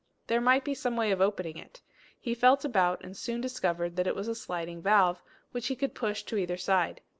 [0.25, 1.79] There might be some way of opening it.
[2.19, 5.93] He felt about, and soon discovered that it was a sliding valve, which he could
[5.93, 7.01] push to either side.